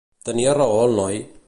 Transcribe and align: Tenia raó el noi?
Tenia 0.29 0.55
raó 0.61 0.81
el 0.87 0.99
noi? 1.03 1.23